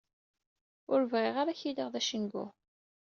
[0.91, 2.45] Ur bɣiɣ ara ad k-iliɣ dacengu.